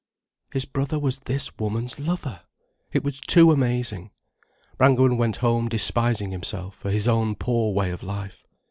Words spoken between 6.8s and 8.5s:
his own poor way of life.